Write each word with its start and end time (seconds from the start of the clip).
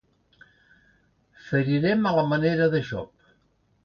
Ferirem 1.49 2.01
a 2.05 2.13
la 2.21 2.23
manera 2.31 2.69
de 2.77 2.81
Job. 2.89 3.29